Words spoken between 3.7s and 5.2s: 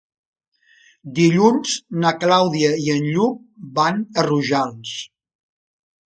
van a Rojals.